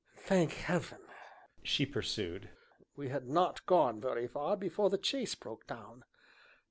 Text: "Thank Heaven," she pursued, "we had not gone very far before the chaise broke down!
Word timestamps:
"Thank 0.17 0.53
Heaven," 0.53 0.97
she 1.61 1.85
pursued, 1.85 2.49
"we 2.95 3.09
had 3.09 3.27
not 3.27 3.63
gone 3.67 4.01
very 4.01 4.25
far 4.27 4.57
before 4.57 4.89
the 4.89 4.97
chaise 4.99 5.35
broke 5.35 5.67
down! 5.67 6.05